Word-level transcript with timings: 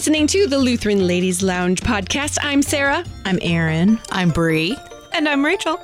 listening 0.00 0.26
to 0.26 0.46
the 0.46 0.56
Lutheran 0.56 1.06
Ladies 1.06 1.42
Lounge 1.42 1.82
podcast. 1.82 2.38
I'm 2.40 2.62
Sarah. 2.62 3.04
I'm 3.26 3.38
Erin. 3.42 4.00
I'm 4.10 4.30
Bri. 4.30 4.74
And 5.12 5.28
I'm 5.28 5.44
Rachel. 5.44 5.78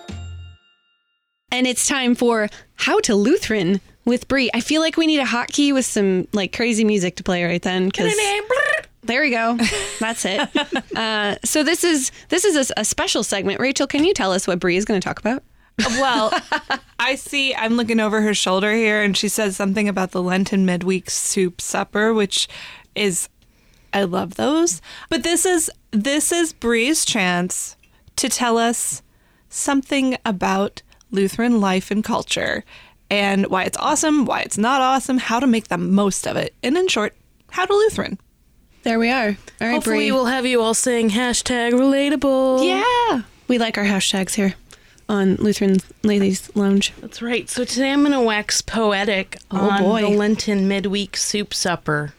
And 1.53 1.67
it's 1.67 1.87
time 1.87 2.15
for 2.15 2.49
How 2.77 2.99
to 3.01 3.15
Lutheran 3.15 3.79
with 4.07 4.27
Bri. 4.27 4.49
I 4.55 4.61
feel 4.61 4.81
like 4.81 4.97
we 4.97 5.07
need 5.07 5.21
a 5.21 5.27
hotkey 5.27 5.75
with 5.75 5.85
some 5.85 6.29
like 6.33 6.57
crazy 6.57 6.83
music 6.83 7.17
to 7.17 7.25
play 7.25 7.45
right 7.45 7.61
then 7.61 7.91
because 7.91 8.17
there 9.03 9.21
we 9.21 9.29
go. 9.29 9.59
That's 10.01 10.25
it. 10.25 10.49
uh, 10.97 11.37
so 11.45 11.63
this 11.63 11.85
is 11.85 12.11
this 12.31 12.47
is 12.47 12.71
a, 12.71 12.81
a 12.81 12.85
special 12.87 13.23
segment. 13.23 13.61
Rachel, 13.61 13.87
can 13.87 14.03
you 14.03 14.15
tell 14.15 14.33
us 14.33 14.47
what 14.47 14.59
Bri 14.61 14.79
is 14.79 14.87
going 14.87 14.99
to 14.99 15.05
talk 15.05 15.19
about? 15.19 15.43
Well, 15.79 16.33
I 16.99 17.17
see. 17.17 17.55
I'm 17.55 17.75
looking 17.75 18.01
over 18.01 18.23
her 18.23 18.33
shoulder 18.33 18.73
here, 18.73 19.03
and 19.03 19.15
she 19.15 19.29
says 19.29 19.59
something 19.59 19.91
about 19.91 20.13
the 20.13 20.23
Lenten 20.23 20.65
midweek 20.65 21.11
soup 21.11 21.61
supper, 21.61 22.15
which 22.15 22.49
is 22.95 23.29
I 23.97 24.05
love 24.05 24.35
those. 24.35 24.83
But 25.09 25.23
this 25.23 25.47
is 25.47 25.71
this 25.91 26.31
is 26.31 26.53
Bri's 26.53 27.05
chance 27.05 27.77
to 28.17 28.29
tell 28.29 28.59
us 28.59 29.01
something 29.49 30.17
about 30.25 30.83
Lutheran 31.11 31.61
life 31.61 31.91
and 31.91 32.05
culture, 32.05 32.63
and 33.11 33.47
why 33.47 33.65
it's 33.65 33.79
awesome, 33.79 34.27
why 34.27 34.41
it's 34.43 34.59
not 34.59 34.81
awesome, 34.83 35.19
how 35.19 35.41
to 35.41 35.47
make 35.47 35.69
the 35.69 35.79
most 35.79 36.27
of 36.27 36.37
it, 36.37 36.55
and 36.63 36.77
in 36.77 36.89
short, 36.89 37.15
how 37.53 37.65
to 37.65 37.73
Lutheran. 37.73 38.19
There 38.83 38.99
we 38.99 39.09
are. 39.11 39.29
All 39.29 39.67
right, 39.67 39.73
Hopefully, 39.73 39.97
Bri. 40.11 40.13
we'll 40.13 40.27
have 40.27 40.45
you 40.47 40.61
all 40.61 40.75
saying 40.75 41.11
hashtag 41.11 41.73
relatable. 41.73 42.67
yeah, 42.67 43.23
we 43.49 43.59
like 43.59 43.79
our 43.79 43.85
hashtags 43.85 44.35
here 44.35 44.55
on 45.09 45.37
Lutheran 45.37 45.79
Ladies 46.03 46.51
Lounge. 46.55 46.93
That's 47.01 47.23
right. 47.23 47.49
So 47.49 47.65
today 47.65 47.93
I'm 47.93 48.01
going 48.01 48.13
to 48.13 48.21
wax 48.21 48.61
poetic 48.61 49.39
Oh, 49.51 49.57
on 49.71 49.83
boy. 49.83 50.01
the 50.03 50.09
Lenten 50.09 50.69
midweek 50.69 51.17
soup 51.17 51.55
supper. 51.55 52.13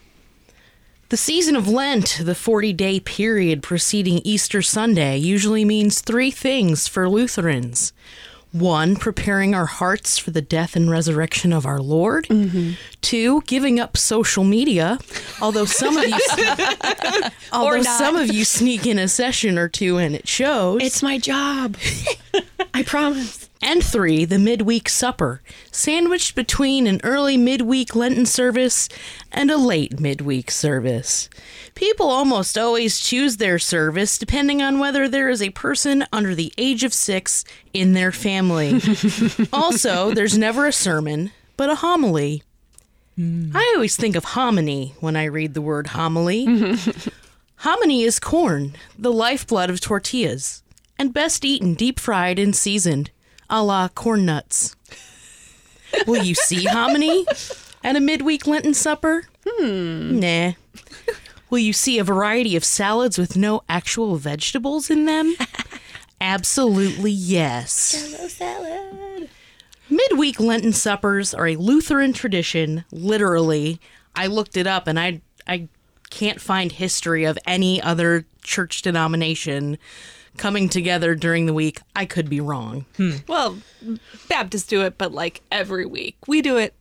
The 1.10 1.16
season 1.16 1.56
of 1.56 1.66
Lent, 1.66 2.20
the 2.22 2.34
40 2.34 2.74
day 2.74 3.00
period 3.00 3.62
preceding 3.62 4.20
Easter 4.24 4.60
Sunday, 4.60 5.16
usually 5.16 5.64
means 5.64 6.02
three 6.02 6.30
things 6.30 6.86
for 6.86 7.08
Lutherans. 7.08 7.94
One, 8.52 8.94
preparing 8.94 9.54
our 9.54 9.64
hearts 9.64 10.18
for 10.18 10.32
the 10.32 10.42
death 10.42 10.76
and 10.76 10.90
resurrection 10.90 11.50
of 11.52 11.64
our 11.64 11.80
Lord. 11.80 12.26
Mm-hmm. 12.28 12.72
Two, 13.00 13.40
giving 13.46 13.80
up 13.80 13.96
social 13.96 14.44
media. 14.44 14.98
Although 15.40 15.64
some 15.64 15.96
of 15.96 16.06
you, 16.06 16.18
although 17.52 17.82
some 17.82 18.16
of 18.16 18.30
you 18.30 18.44
sneak 18.44 18.86
in 18.86 18.98
a 18.98 19.08
session 19.08 19.56
or 19.56 19.68
two 19.68 19.96
and 19.96 20.14
it 20.14 20.28
shows. 20.28 20.82
It's 20.82 21.02
my 21.02 21.16
job. 21.16 21.78
I 22.74 22.82
promise. 22.82 23.37
And 23.60 23.82
three, 23.82 24.24
the 24.24 24.38
midweek 24.38 24.88
supper, 24.88 25.42
sandwiched 25.72 26.34
between 26.34 26.86
an 26.86 27.00
early 27.02 27.36
midweek 27.36 27.96
Lenten 27.96 28.26
service 28.26 28.88
and 29.32 29.50
a 29.50 29.56
late 29.56 29.98
midweek 29.98 30.50
service. 30.50 31.28
People 31.74 32.08
almost 32.08 32.56
always 32.56 33.00
choose 33.00 33.36
their 33.36 33.58
service 33.58 34.16
depending 34.16 34.62
on 34.62 34.78
whether 34.78 35.08
there 35.08 35.28
is 35.28 35.42
a 35.42 35.50
person 35.50 36.04
under 36.12 36.34
the 36.34 36.52
age 36.56 36.84
of 36.84 36.94
six 36.94 37.44
in 37.72 37.94
their 37.94 38.12
family. 38.12 38.80
also, 39.52 40.14
there's 40.14 40.38
never 40.38 40.66
a 40.66 40.72
sermon, 40.72 41.32
but 41.56 41.70
a 41.70 41.76
homily. 41.76 42.42
Hmm. 43.16 43.50
I 43.54 43.72
always 43.74 43.96
think 43.96 44.14
of 44.14 44.24
hominy 44.24 44.94
when 45.00 45.16
I 45.16 45.24
read 45.24 45.54
the 45.54 45.62
word 45.62 45.88
homily. 45.88 46.46
Hominy 47.62 48.04
is 48.04 48.20
corn, 48.20 48.76
the 48.96 49.12
lifeblood 49.12 49.68
of 49.68 49.80
tortillas, 49.80 50.62
and 50.96 51.12
best 51.12 51.44
eaten 51.44 51.74
deep 51.74 51.98
fried 51.98 52.38
and 52.38 52.54
seasoned, 52.54 53.10
a 53.50 53.62
la 53.62 53.88
corn 53.88 54.26
nuts. 54.26 54.76
Will 56.06 56.22
you 56.22 56.34
see 56.34 56.64
hominy 56.64 57.26
at 57.82 57.96
a 57.96 58.00
midweek 58.00 58.46
Lenten 58.46 58.74
supper? 58.74 59.24
Hmm. 59.46 60.20
Nah. 60.20 60.52
Will 61.50 61.58
you 61.58 61.72
see 61.72 61.98
a 61.98 62.04
variety 62.04 62.56
of 62.56 62.64
salads 62.64 63.16
with 63.16 63.36
no 63.36 63.62
actual 63.68 64.16
vegetables 64.16 64.90
in 64.90 65.06
them? 65.06 65.34
Absolutely 66.20 67.10
yes. 67.10 67.74
Salad. 68.32 69.30
Midweek 69.88 70.38
Lenten 70.38 70.74
suppers 70.74 71.32
are 71.32 71.46
a 71.46 71.56
Lutheran 71.56 72.12
tradition, 72.12 72.84
literally. 72.92 73.80
I 74.14 74.26
looked 74.26 74.56
it 74.56 74.66
up 74.66 74.86
and 74.86 75.00
I 75.00 75.22
I 75.46 75.68
can't 76.10 76.40
find 76.40 76.72
history 76.72 77.24
of 77.24 77.38
any 77.46 77.80
other 77.80 78.26
church 78.42 78.82
denomination 78.82 79.78
coming 80.36 80.68
together 80.68 81.14
during 81.14 81.46
the 81.46 81.54
week. 81.54 81.80
I 81.96 82.04
could 82.04 82.28
be 82.28 82.40
wrong. 82.40 82.84
Hmm. 82.96 83.16
Well, 83.26 83.58
Baptists 84.28 84.66
do 84.66 84.82
it, 84.82 84.98
but 84.98 85.12
like 85.12 85.42
every 85.50 85.86
week. 85.86 86.16
We 86.26 86.42
do 86.42 86.56
it 86.56 86.74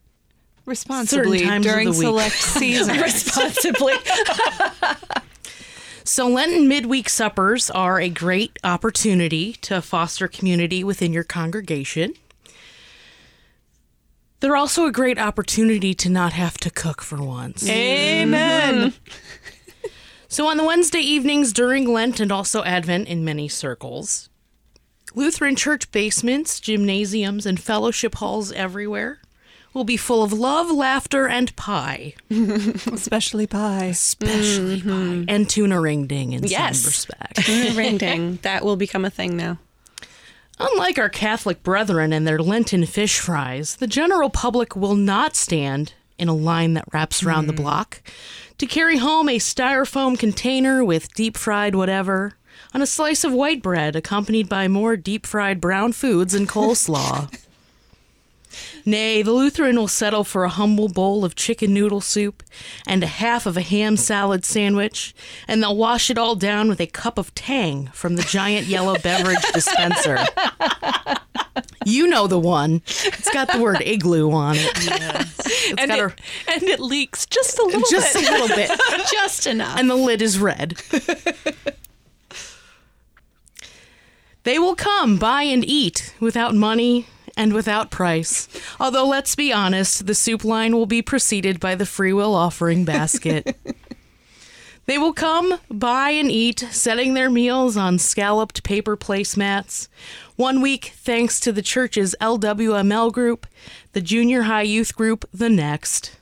responsibly 0.65 1.41
times 1.41 1.65
during 1.65 1.87
the 1.87 1.93
select 1.93 2.35
seasons. 2.35 3.01
Responsibly. 3.01 3.93
So, 6.07 6.25
Lenten 6.25 6.69
midweek 6.69 7.09
suppers 7.09 7.69
are 7.69 7.99
a 7.99 8.07
great 8.07 8.57
opportunity 8.63 9.53
to 9.63 9.81
foster 9.81 10.29
community 10.29 10.81
within 10.81 11.11
your 11.11 11.25
congregation. 11.25 12.13
They're 14.39 14.55
also 14.55 14.85
a 14.85 14.91
great 14.91 15.19
opportunity 15.19 15.93
to 15.95 16.09
not 16.09 16.31
have 16.31 16.57
to 16.59 16.69
cook 16.69 17.01
for 17.01 17.21
once. 17.21 17.67
Amen. 17.67 18.91
Mm-hmm. 18.91 19.46
So, 20.37 20.45
on 20.45 20.57
the 20.57 20.63
Wednesday 20.63 20.99
evenings 20.99 21.51
during 21.51 21.91
Lent 21.91 22.19
and 22.19 22.31
also 22.31 22.63
Advent 22.63 23.07
in 23.07 23.25
many 23.25 23.47
circles, 23.47 24.29
Lutheran 25.15 25.55
church 25.55 25.91
basements, 25.91 26.59
gymnasiums, 26.59 27.47
and 27.47 27.59
fellowship 27.59 28.13
halls 28.13 28.51
everywhere 28.51 29.19
will 29.73 29.83
be 29.83 29.97
full 29.97 30.21
of 30.21 30.31
love, 30.31 30.69
laughter, 30.69 31.27
and 31.27 31.55
pie, 31.55 32.13
Especially 32.29 33.47
pie. 33.47 33.85
especially 33.85 34.79
mm-hmm. 34.81 35.23
pie, 35.23 35.33
and 35.33 35.49
tuna 35.49 35.81
ring 35.81 36.05
ding 36.05 36.33
in 36.33 36.43
Yes. 36.43 36.81
some 36.81 36.89
respect. 36.89 37.47
Ring 37.75 37.97
ding. 37.97 38.37
That 38.43 38.63
will 38.63 38.75
become 38.75 39.05
a 39.05 39.09
thing 39.09 39.37
now. 39.37 39.57
Unlike 40.59 40.99
our 40.99 41.09
Catholic 41.09 41.63
brethren 41.63 42.13
and 42.13 42.27
their 42.27 42.37
Lenten 42.37 42.85
fish 42.85 43.17
fries, 43.17 43.77
the 43.77 43.87
general 43.87 44.29
public 44.29 44.75
will 44.75 44.95
not 44.95 45.35
stand 45.35 45.93
in 46.17 46.27
a 46.27 46.35
line 46.35 46.73
that 46.73 46.85
wraps 46.93 47.23
around 47.23 47.47
the 47.47 47.53
mm-hmm. 47.53 47.63
block 47.63 48.01
to 48.57 48.65
carry 48.65 48.97
home 48.97 49.29
a 49.29 49.37
styrofoam 49.37 50.17
container 50.17 50.83
with 50.83 51.13
deep 51.13 51.37
fried 51.37 51.75
whatever 51.75 52.33
on 52.73 52.81
a 52.81 52.87
slice 52.87 53.23
of 53.23 53.33
white 53.33 53.61
bread 53.61 53.95
accompanied 53.95 54.49
by 54.49 54.67
more 54.67 54.97
deep 54.97 55.25
fried 55.25 55.61
brown 55.61 55.91
foods 55.91 56.33
and 56.33 56.49
coleslaw. 56.49 57.33
Nay, 58.85 59.21
the 59.21 59.33
Lutheran 59.33 59.75
will 59.75 59.87
settle 59.87 60.23
for 60.23 60.43
a 60.43 60.49
humble 60.49 60.87
bowl 60.87 61.25
of 61.25 61.35
chicken 61.35 61.73
noodle 61.73 62.01
soup 62.01 62.41
and 62.87 63.03
a 63.03 63.07
half 63.07 63.45
of 63.45 63.57
a 63.57 63.61
ham 63.61 63.97
salad 63.97 64.45
sandwich, 64.45 65.13
and 65.47 65.61
they'll 65.61 65.75
wash 65.75 66.09
it 66.09 66.17
all 66.17 66.35
down 66.35 66.69
with 66.69 66.79
a 66.79 66.87
cup 66.87 67.17
of 67.17 67.35
tang 67.35 67.87
from 67.87 68.15
the 68.15 68.23
giant 68.23 68.67
yellow 68.67 68.97
beverage 68.97 69.43
dispenser. 69.53 70.17
You 71.87 72.07
know 72.07 72.27
the 72.27 72.37
one. 72.39 72.81
It's 72.85 73.31
got 73.31 73.49
the 73.51 73.61
word 73.61 73.81
igloo 73.85 74.29
on 74.31 74.55
it. 74.57 74.71
It's 74.75 75.79
And 75.81 75.89
got 75.89 75.99
it, 75.99 76.13
a, 76.47 76.51
and 76.51 76.63
it 76.63 76.79
leaks 76.81 77.25
just 77.25 77.57
a 77.59 77.63
little 77.63 77.81
just 77.89 78.15
a 78.15 78.19
bit. 78.19 78.29
little 78.29 78.47
bit. 78.55 78.69
Just 79.11 79.47
enough. 79.47 79.79
and 79.79 79.89
the 79.89 79.95
lid 79.95 80.21
is 80.21 80.37
red. 80.37 80.75
they 84.43 84.59
will 84.59 84.75
come, 84.75 85.17
buy, 85.17 85.43
and 85.43 85.63
eat 85.65 86.13
without 86.19 86.53
money 86.55 87.07
and 87.35 87.53
without 87.53 87.91
price. 87.91 88.47
Although, 88.79 89.07
let's 89.07 89.35
be 89.35 89.51
honest, 89.53 90.07
the 90.07 90.15
soup 90.15 90.43
line 90.43 90.75
will 90.75 90.85
be 90.87 91.01
preceded 91.01 91.59
by 91.59 91.75
the 91.75 91.85
free 91.85 92.13
will 92.13 92.33
offering 92.35 92.85
basket. 92.85 93.55
They 94.87 94.97
will 94.97 95.11
come, 95.11 95.59
buy, 95.69 96.11
and 96.11 96.31
eat, 96.31 96.59
setting 96.71 97.13
their 97.13 97.29
meals 97.29 97.75
on 97.75 97.99
scalloped 97.99 98.63
paper 98.63 98.95
placemats. 98.95 99.89
One 100.37 100.61
week, 100.61 100.93
thanks 100.95 101.41
to 101.41 101.51
the 101.51 101.61
church's 101.61 102.15
LWML 102.21 103.11
group, 103.11 103.47
the 103.91 103.99
junior 103.99 104.43
high 104.43 104.61
youth 104.61 104.95
group, 104.95 105.25
the 105.33 105.49
next. 105.49 106.17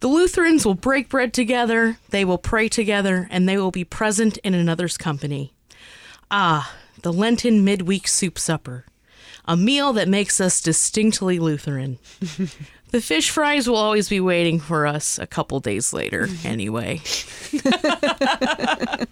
The 0.00 0.08
Lutherans 0.08 0.64
will 0.64 0.74
break 0.74 1.10
bread 1.10 1.34
together, 1.34 1.98
they 2.08 2.24
will 2.24 2.38
pray 2.38 2.70
together, 2.70 3.28
and 3.30 3.46
they 3.46 3.58
will 3.58 3.70
be 3.70 3.84
present 3.84 4.38
in 4.38 4.54
another's 4.54 4.96
company. 4.96 5.52
Ah, 6.30 6.74
the 7.02 7.12
Lenten 7.12 7.64
midweek 7.64 8.08
soup 8.08 8.38
supper. 8.38 8.86
A 9.44 9.58
meal 9.58 9.92
that 9.92 10.08
makes 10.08 10.40
us 10.40 10.62
distinctly 10.62 11.38
Lutheran. 11.38 11.98
the 12.94 13.00
fish 13.00 13.28
fries 13.30 13.68
will 13.68 13.74
always 13.74 14.08
be 14.08 14.20
waiting 14.20 14.60
for 14.60 14.86
us 14.86 15.18
a 15.18 15.26
couple 15.26 15.58
days 15.58 15.92
later, 15.92 16.28
mm-hmm. 16.28 16.46
anyway. 16.46 17.02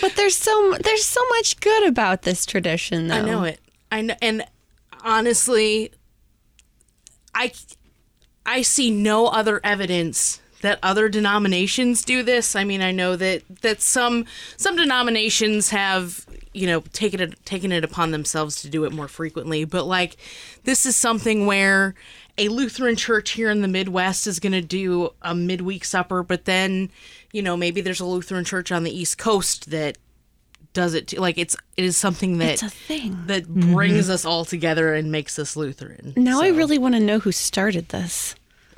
But 0.00 0.16
there's 0.16 0.36
so 0.36 0.76
there's 0.82 1.04
so 1.04 1.22
much 1.28 1.60
good 1.60 1.86
about 1.86 2.22
this 2.22 2.46
tradition, 2.46 3.08
though. 3.08 3.16
I 3.16 3.20
know 3.20 3.44
it. 3.44 3.60
I 3.92 4.00
know, 4.00 4.14
and 4.22 4.46
honestly, 5.04 5.92
I 7.34 7.52
I 8.46 8.62
see 8.62 8.90
no 8.90 9.26
other 9.26 9.60
evidence 9.62 10.40
that 10.62 10.78
other 10.82 11.08
denominations 11.08 12.02
do 12.04 12.22
this. 12.22 12.54
I 12.54 12.64
mean, 12.64 12.82
I 12.82 12.92
know 12.92 13.16
that 13.16 13.42
that 13.62 13.80
some 13.80 14.24
some 14.56 14.76
denominations 14.76 15.70
have 15.70 16.26
you 16.52 16.66
know 16.66 16.80
taken 16.92 17.20
it 17.20 17.44
taken 17.44 17.72
it 17.72 17.84
upon 17.84 18.10
themselves 18.10 18.60
to 18.62 18.68
do 18.68 18.84
it 18.84 18.92
more 18.92 19.08
frequently, 19.08 19.64
but 19.64 19.84
like 19.86 20.16
this 20.64 20.84
is 20.86 20.96
something 20.96 21.46
where 21.46 21.94
a 22.38 22.48
Lutheran 22.48 22.96
church 22.96 23.32
here 23.32 23.50
in 23.50 23.60
the 23.60 23.68
Midwest 23.68 24.26
is 24.26 24.40
going 24.40 24.52
to 24.52 24.62
do 24.62 25.10
a 25.20 25.34
midweek 25.34 25.84
supper, 25.84 26.22
but 26.22 26.44
then 26.44 26.90
you 27.32 27.42
know 27.42 27.56
maybe 27.56 27.80
there's 27.80 28.00
a 28.00 28.06
Lutheran 28.06 28.44
church 28.44 28.72
on 28.72 28.84
the 28.84 28.90
East 28.96 29.18
Coast 29.18 29.70
that 29.70 29.98
does 30.72 30.94
it 30.94 31.08
too. 31.08 31.16
Like 31.16 31.36
it's 31.38 31.56
it 31.76 31.84
is 31.84 31.96
something 31.96 32.38
that 32.38 32.52
It's 32.54 32.62
a 32.62 32.70
thing. 32.70 33.18
that 33.26 33.48
brings 33.48 34.08
us 34.08 34.24
all 34.24 34.44
together 34.44 34.94
and 34.94 35.10
makes 35.10 35.38
us 35.38 35.56
Lutheran. 35.56 36.12
Now 36.16 36.40
I 36.40 36.48
really 36.48 36.78
want 36.78 36.94
to 36.94 37.00
know 37.00 37.18
who 37.18 37.32
started 37.32 37.88
this. 37.88 38.34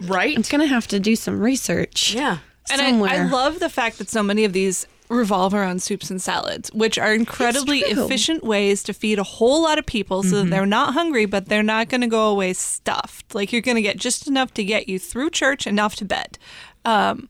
Right. 0.06 0.37
I'm 0.37 0.43
gonna 0.43 0.66
have 0.66 0.87
to 0.88 1.00
do 1.00 1.16
some 1.16 1.40
research. 1.40 2.14
yeah. 2.14 2.38
And 2.70 2.81
I, 2.81 3.16
I 3.16 3.25
love 3.25 3.58
the 3.58 3.69
fact 3.69 3.99
that 3.99 4.08
so 4.08 4.22
many 4.22 4.44
of 4.44 4.52
these 4.52 4.87
revolve 5.08 5.52
around 5.52 5.82
soups 5.82 6.10
and 6.10 6.20
salads, 6.20 6.72
which 6.72 6.99
are 6.99 7.12
incredibly 7.12 7.81
efficient 7.81 8.43
ways 8.43 8.82
to 8.84 8.93
feed 8.93 9.19
a 9.19 9.25
whole 9.25 9.62
lot 9.62 9.78
of 9.78 9.87
people 9.87 10.22
so 10.22 10.43
that 10.43 10.50
they're 10.50 10.64
not 10.64 10.94
hungry, 10.94 11.26
but 11.26 11.46
they're 11.49 11.62
not 11.62 11.88
going 11.88 12.00
to 12.00 12.06
go 12.06 12.31
away 12.31 12.52
stuffed. 12.52 13.34
Like 13.34 13.52
you're 13.52 13.62
going 13.62 13.76
to 13.76 13.82
get 13.82 13.96
just 13.96 14.26
enough 14.26 14.54
to 14.54 14.64
get 14.64 14.88
you 14.88 14.99
through 14.99 15.31
church, 15.31 15.66
enough 15.66 15.96
to 15.96 16.05
bed. 16.05 16.38
Um, 16.84 17.28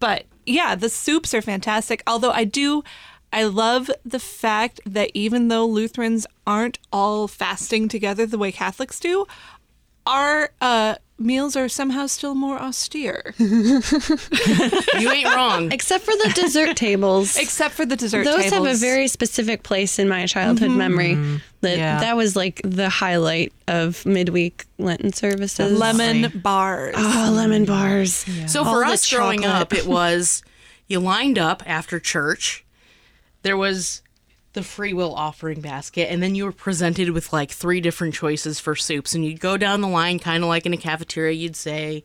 but 0.00 0.24
yeah, 0.44 0.74
the 0.74 0.88
soups 0.88 1.32
are 1.34 1.42
fantastic. 1.42 2.02
Although 2.06 2.32
I 2.32 2.44
do, 2.44 2.82
I 3.32 3.44
love 3.44 3.90
the 4.04 4.18
fact 4.18 4.80
that 4.86 5.10
even 5.14 5.48
though 5.48 5.66
Lutherans 5.66 6.26
aren't 6.46 6.78
all 6.92 7.28
fasting 7.28 7.88
together 7.88 8.26
the 8.26 8.38
way 8.38 8.50
Catholics 8.52 8.98
do, 8.98 9.26
our 10.06 10.50
uh, 10.60 10.96
meals 11.18 11.56
are 11.56 11.68
somehow 11.68 12.06
still 12.06 12.34
more 12.34 12.58
austere. 12.58 13.34
You 14.98 15.10
ain't 15.12 15.34
wrong. 15.34 15.72
Except 15.72 16.04
for 16.04 16.12
the 16.12 16.32
dessert 16.34 16.76
tables. 16.76 17.36
Except 17.36 17.74
for 17.74 17.84
the 17.84 17.96
dessert 17.96 18.24
tables. 18.24 18.44
Those 18.44 18.52
have 18.52 18.66
a 18.66 18.74
very 18.74 19.08
specific 19.08 19.62
place 19.62 19.98
in 19.98 20.08
my 20.08 20.26
childhood 20.26 20.70
mm-hmm. 20.70 20.78
memory. 20.78 21.14
Mm-hmm. 21.14 21.36
That 21.60 21.78
Yeah. 21.78 22.00
that 22.00 22.16
was 22.16 22.34
like 22.34 22.60
the 22.64 22.88
highlight 22.88 23.52
of 23.68 24.04
midweek 24.06 24.64
Lenten 24.78 25.12
services. 25.12 25.72
Ah, 25.72 25.78
lemon 25.78 26.40
bars. 26.40 26.94
Oh, 26.96 27.32
lemon 27.34 27.64
bars. 27.66 28.24
So 28.46 28.64
All 28.64 28.72
for 28.72 28.86
the 28.86 28.92
us 28.92 29.10
growing 29.10 29.42
chocolate. 29.42 29.62
up, 29.62 29.72
it 29.74 29.86
was 29.86 30.42
you 30.88 31.00
lined 31.00 31.38
up 31.38 31.62
after 31.66 32.00
church. 32.00 32.64
There 33.42 33.56
was 33.56 34.02
the 34.56 34.62
free 34.62 34.94
will 34.94 35.14
offering 35.14 35.60
basket, 35.60 36.10
and 36.10 36.22
then 36.22 36.34
you 36.34 36.44
were 36.44 36.50
presented 36.50 37.10
with 37.10 37.30
like 37.32 37.50
three 37.50 37.80
different 37.80 38.14
choices 38.14 38.58
for 38.58 38.74
soups, 38.74 39.14
and 39.14 39.24
you'd 39.24 39.38
go 39.38 39.56
down 39.56 39.82
the 39.82 39.88
line, 39.88 40.18
kind 40.18 40.42
of 40.42 40.48
like 40.48 40.64
in 40.64 40.72
a 40.72 40.78
cafeteria. 40.78 41.34
You'd 41.34 41.54
say, 41.54 42.02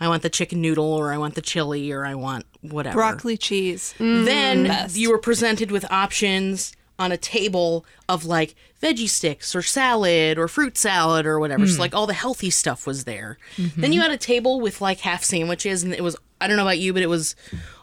"I 0.00 0.08
want 0.08 0.22
the 0.22 0.30
chicken 0.30 0.62
noodle," 0.62 0.92
or 0.92 1.12
"I 1.12 1.18
want 1.18 1.34
the 1.34 1.42
chili," 1.42 1.92
or 1.92 2.06
"I 2.06 2.14
want 2.14 2.46
whatever." 2.62 2.94
broccoli 2.94 3.36
cheese. 3.36 3.94
Mm. 3.98 4.24
Then 4.24 4.64
mm. 4.64 4.68
Best. 4.68 4.96
you 4.96 5.10
were 5.10 5.18
presented 5.18 5.70
with 5.70 5.84
options 5.92 6.72
on 6.98 7.12
a 7.12 7.18
table 7.18 7.84
of 8.08 8.24
like 8.24 8.54
veggie 8.82 9.08
sticks 9.08 9.54
or 9.54 9.62
salad 9.62 10.38
or 10.38 10.48
fruit 10.48 10.78
salad 10.78 11.26
or 11.26 11.38
whatever. 11.38 11.66
So 11.66 11.76
mm. 11.76 11.80
like 11.80 11.94
all 11.94 12.06
the 12.06 12.14
healthy 12.14 12.50
stuff 12.50 12.86
was 12.86 13.04
there. 13.04 13.38
Mm-hmm. 13.56 13.80
Then 13.80 13.92
you 13.92 14.00
had 14.00 14.10
a 14.10 14.16
table 14.16 14.60
with 14.60 14.80
like 14.80 15.00
half 15.00 15.22
sandwiches 15.22 15.82
and 15.82 15.92
it 15.92 16.02
was 16.02 16.16
I 16.40 16.46
don't 16.46 16.56
know 16.56 16.62
about 16.62 16.78
you, 16.78 16.92
but 16.92 17.02
it 17.02 17.08
was 17.08 17.36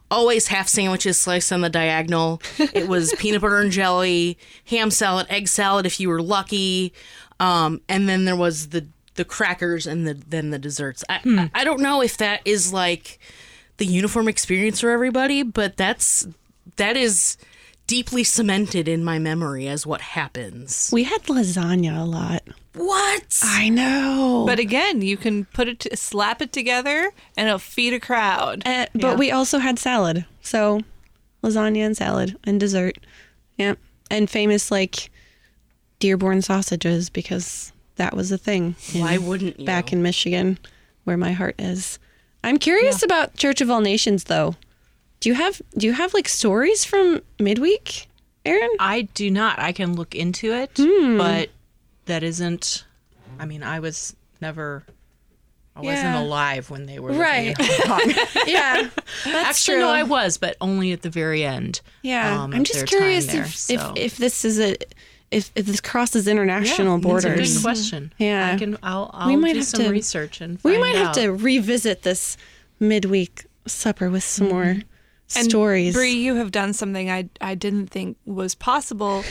always 0.10 0.48
half 0.48 0.68
sandwiches 0.68 1.18
sliced 1.18 1.52
on 1.52 1.62
the 1.62 1.70
diagonal. 1.70 2.42
It 2.58 2.88
was 2.88 3.14
peanut 3.18 3.42
butter 3.42 3.60
and 3.60 3.72
jelly, 3.72 4.38
ham 4.66 4.92
salad, 4.92 5.28
egg 5.30 5.48
salad 5.48 5.86
if 5.86 6.00
you 6.00 6.10
were 6.10 6.22
lucky. 6.22 6.94
Um, 7.40 7.82
and 7.88 8.08
then 8.10 8.26
there 8.26 8.36
was 8.36 8.70
the 8.70 8.88
the 9.16 9.26
crackers 9.26 9.88
and 9.88 10.08
the 10.08 10.14
then 10.14 10.52
the 10.52 10.60
desserts. 10.60 11.04
I, 11.10 11.20
I 11.26 11.52
I 11.54 11.64
don't 11.64 11.82
know 11.82 12.02
if 12.02 12.18
that 12.18 12.42
is 12.46 12.72
like 12.72 13.20
the 13.78 13.86
uniform 13.86 14.28
experience 14.28 14.80
for 14.80 14.90
everybody, 14.90 15.44
but 15.44 15.78
that's 15.78 16.28
that 16.78 16.98
is 16.98 17.38
deeply 17.88 18.24
cemented 18.24 18.88
in 18.88 19.04
my 19.04 19.18
memory 19.18 19.68
as 19.68 19.86
what 19.88 20.02
happens. 20.02 20.90
We 20.94 21.04
had 21.06 21.24
lasagna 21.24 22.00
a 22.02 22.06
lot. 22.06 22.44
What? 22.76 23.40
I 23.44 23.70
know. 23.70 24.44
But 24.46 24.60
again, 24.60 25.02
you 25.02 25.18
can 25.18 25.46
put 25.46 25.68
it, 25.68 25.80
to, 25.82 25.98
slap 25.98 26.42
it 26.42 26.54
together, 26.54 27.12
and 27.36 27.48
it'll 27.48 27.58
feed 27.60 27.94
a 27.94 28.00
crowd. 28.00 28.62
Uh, 28.66 28.86
but 28.94 29.18
we 29.18 29.32
also 29.32 29.58
had 29.58 29.80
salad. 29.80 30.26
So 30.42 30.82
lasagna 31.42 31.86
and 31.86 31.98
salad 31.98 32.38
and 32.44 32.60
dessert. 32.60 32.98
Yeah. 33.58 33.76
And 34.12 34.30
famous 34.30 34.70
like 34.70 35.10
Dearborn 36.00 36.42
sausages 36.44 37.10
because 37.10 37.72
that 37.96 38.16
was 38.16 38.32
a 38.32 38.38
thing. 38.38 38.76
in- 38.94 39.02
Why 39.02 39.18
wouldn't 39.18 39.60
you? 39.60 39.66
back 39.66 39.92
in 39.92 40.04
Michigan 40.04 40.60
where 41.06 41.18
my 41.18 41.32
heart 41.32 41.56
is. 41.58 42.00
I'm 42.44 42.60
curious 42.60 43.02
about 43.02 43.36
Church 43.38 43.62
of 43.62 43.70
All 43.72 43.82
Nations 43.82 44.26
though. 44.26 44.56
Do 45.20 45.30
you 45.30 45.36
have 45.36 45.62
do 45.78 45.88
you 45.88 45.94
have 45.94 46.14
like 46.14 46.28
stories 46.28 46.86
from 46.86 47.22
midweek, 47.40 48.08
Erin? 48.46 48.70
I 48.80 49.04
do 49.14 49.30
not. 49.32 49.60
I 49.60 49.72
can 49.72 49.96
look 49.96 50.14
into 50.16 50.54
it, 50.54 50.72
Hmm. 50.78 51.18
but 51.18 51.50
that 52.06 52.24
isn't. 52.24 52.86
I 53.40 53.46
mean, 53.46 53.64
I 53.64 53.80
was 53.80 54.16
never. 54.42 54.84
I 55.76 55.82
wasn't 55.82 56.16
alive 56.16 56.72
when 56.72 56.88
they 56.88 56.98
were 56.98 57.12
Right. 57.14 57.50
in 57.60 57.66
Hong 57.88 58.00
Kong. 58.00 58.14
yeah. 58.48 58.90
That's 59.26 59.50
Actually, 59.50 59.76
true. 59.76 59.84
no, 59.84 59.90
I 59.90 60.02
was, 60.04 60.38
but 60.40 60.58
only 60.60 60.92
at 60.92 61.04
the 61.04 61.10
very 61.12 61.44
end. 61.44 61.82
yeah. 62.02 62.42
um, 62.42 62.52
I'm 62.52 62.64
just 62.64 62.88
curious 62.88 63.28
there, 63.28 63.44
if, 63.44 63.56
so. 63.56 63.74
if 63.76 63.92
if 63.96 64.18
this 64.18 64.44
is 64.44 64.60
a 64.60 64.76
if, 65.30 65.52
if 65.56 65.66
this 65.68 65.80
crosses 65.82 66.28
international 66.28 66.96
It's 66.96 67.04
borders. 67.06 67.52
a 67.52 67.56
good 67.60 67.62
question. 67.64 68.12
Yeah. 68.18 68.54
I 68.54 68.58
can. 68.58 68.78
I'll. 68.84 69.12
I'll 69.14 69.28
We 69.28 69.36
might 69.36 69.54
do 69.54 69.60
have 69.60 69.68
some 69.68 69.82
to- 69.84 69.90
research 69.92 70.42
and. 70.42 70.58
We 70.64 70.78
might 70.80 70.96
have 70.96 71.14
to 71.16 71.30
revisit 71.32 72.02
this 72.04 72.38
midweek 72.80 73.46
supper 73.68 74.10
with 74.10 74.24
some 74.24 74.50
more 74.50 74.78
And 75.36 75.50
stories. 75.50 75.94
Bri, 75.94 76.12
you 76.12 76.36
have 76.36 76.52
done 76.52 76.74
something 76.74 77.10
I 77.10 77.30
I 77.42 77.56
didn't 77.56 77.88
think 77.88 78.18
was 78.26 78.56
possible. 78.56 79.24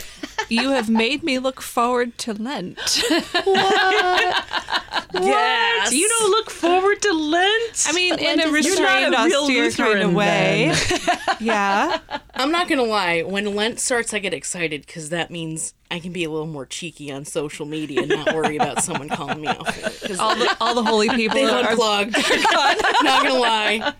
you 0.48 0.70
have 0.70 0.90
made 0.90 1.22
me 1.22 1.38
look 1.38 1.62
forward 1.62 2.19
to 2.19 2.34
Lent. 2.34 2.78
What? 3.44 5.25
Yes. 5.25 5.93
You 5.93 6.08
don't 6.08 6.31
look 6.31 6.50
forward 6.50 7.00
to 7.02 7.12
Lent. 7.12 7.84
I 7.87 7.93
mean, 7.93 8.19
in 8.19 8.40
a 8.40 8.50
restrained, 8.50 9.14
a 9.14 9.25
real 9.25 9.43
austere 9.43 9.70
kind 9.70 10.00
of 10.00 10.12
way. 10.12 10.75
yeah. 11.40 11.98
I'm 12.34 12.50
not 12.50 12.69
gonna 12.69 12.82
lie. 12.82 13.22
When 13.22 13.54
Lent 13.54 13.81
starts, 13.81 14.12
I 14.12 14.19
get 14.19 14.34
excited 14.34 14.84
because 14.87 15.08
that 15.10 15.31
means 15.31 15.75
I 15.90 16.00
can 16.00 16.12
be 16.12 16.25
a 16.25 16.31
little 16.31 16.46
more 16.46 16.66
cheeky 16.66 17.10
on 17.12 17.25
social 17.25 17.66
media 17.66 18.00
and 18.02 18.08
not 18.10 18.34
worry 18.34 18.56
about 18.56 18.82
someone 18.82 19.08
calling 19.08 19.40
me 19.40 19.46
out 19.48 19.72
for 19.72 19.86
it. 19.88 19.98
Because 20.03 20.19
All 20.19 20.34
the 20.36 20.55
all 20.60 20.74
the 20.74 20.84
holy 20.84 21.08
people 21.08 21.36
they've 21.36 21.48
are 21.48 21.70
unplugged. 21.70 22.17
not 23.03 23.24
gonna 23.24 23.34
lie. 23.34 23.94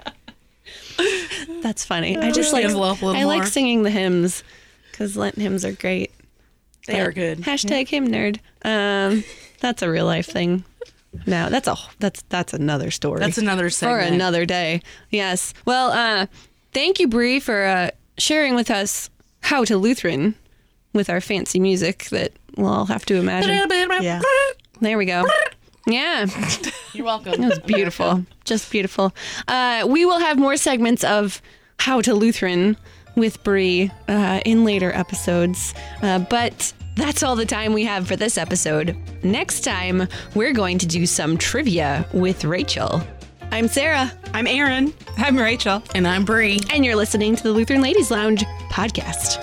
That's 1.63 1.85
funny. 1.85 2.17
I 2.17 2.31
just 2.31 2.53
like 2.53 2.65
envelope 2.65 3.03
a 3.03 3.07
little 3.07 3.21
I 3.21 3.25
like 3.25 3.47
singing 3.47 3.83
the 3.83 3.91
hymns 3.91 4.43
because 4.91 5.17
Lent 5.17 5.37
hymns 5.37 5.65
are 5.65 5.73
great. 5.73 6.13
They 6.87 7.01
are 7.01 7.13
good. 7.13 7.41
Hashtag 7.41 7.89
hymn 7.89 8.09
nerd. 8.09 8.39
Um, 8.65 9.25
that's 9.61 9.83
a 9.83 9.91
real 9.91 10.07
life 10.07 10.27
thing. 10.27 10.65
No, 11.27 11.49
that's 11.49 11.67
a 11.67 11.77
that's 11.99 12.23
that's 12.29 12.53
another 12.53 12.91
story. 12.91 13.21
That's 13.21 13.39
another 13.39 13.71
for 13.71 13.99
another 13.99 14.45
day. 14.45 14.83
Yes. 15.11 15.55
Well, 15.65 15.91
uh, 15.91 16.27
thank 16.73 17.01
you, 17.01 17.09
Bri, 17.09 17.41
for 17.41 17.65
uh, 17.65 17.91
sharing 18.19 18.55
with 18.55 18.71
us 18.71 19.11
how 19.41 19.65
to 19.65 19.79
Lutheran 19.79 20.35
with 20.93 21.09
our 21.11 21.21
fancy 21.21 21.59
music 21.59 22.05
that 22.11 22.33
we'll 22.57 22.73
all 22.73 22.87
have 22.87 23.05
to 23.07 23.17
imagine. 23.17 23.51
Yeah. 24.03 24.21
There 24.81 24.99
we 24.99 25.07
go. 25.07 25.25
Yeah. 25.87 26.27
You're 26.93 27.05
welcome. 27.07 27.35
It 27.43 27.49
was 27.49 27.59
beautiful, 27.61 28.25
just 28.45 28.71
beautiful. 28.71 29.15
Uh, 29.47 29.87
we 29.89 30.05
will 30.05 30.19
have 30.19 30.39
more 30.39 30.57
segments 30.57 31.05
of 31.05 31.41
How 31.79 32.01
to 32.01 32.15
Lutheran 32.15 32.77
with 33.15 33.43
Bri 33.45 33.91
uh, 34.09 34.41
in 34.45 34.65
later 34.65 34.91
episodes, 34.93 35.75
uh, 36.03 36.19
but 36.19 36.73
that's 36.97 37.23
all 37.23 37.37
the 37.37 37.47
time 37.47 37.73
we 37.73 37.85
have 37.85 38.09
for 38.09 38.17
this 38.17 38.37
episode. 38.39 38.97
Next 39.23 39.61
time, 39.61 40.09
we're 40.35 40.53
going 40.53 40.79
to 40.79 40.87
do 40.87 41.07
some 41.07 41.37
trivia 41.37 42.07
with 42.13 42.45
Rachel. 42.45 43.03
I'm 43.53 43.69
Sarah, 43.69 44.11
I'm 44.35 44.47
Erin. 44.47 44.93
I'm 45.19 45.37
Rachel. 45.39 45.83
And 45.95 46.07
I'm 46.09 46.25
Bri. 46.25 46.59
and 46.73 46.85
you're 46.85 46.97
listening 46.97 47.37
to 47.37 47.43
the 47.43 47.53
Lutheran 47.53 47.81
Ladies 47.81 48.11
Lounge 48.11 48.43
podcast. 48.71 49.43